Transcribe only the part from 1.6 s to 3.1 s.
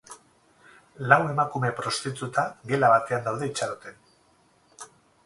prostituta gela